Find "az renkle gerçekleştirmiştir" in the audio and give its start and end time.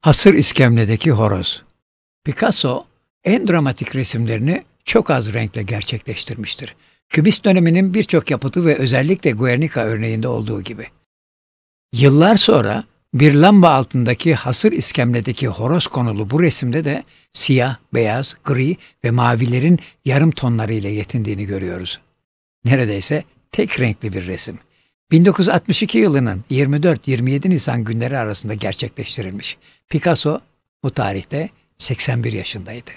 5.10-6.76